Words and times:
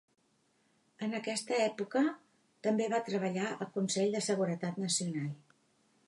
En 1.07 1.11
aquesta 1.17 1.59
època, 1.65 2.01
també 2.67 2.87
va 2.93 3.01
treballar 3.09 3.51
al 3.55 3.69
Consell 3.75 4.17
de 4.17 4.23
Seguretat 4.29 4.81
Nacional. 4.85 5.29